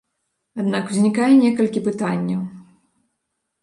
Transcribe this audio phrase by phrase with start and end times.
[0.63, 2.41] Аднак узнікае некалькі пытанняў.